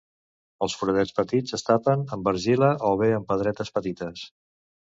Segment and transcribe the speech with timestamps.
[0.65, 4.27] Els foradets petits es tapen amb argila o bé amb pedretes petites.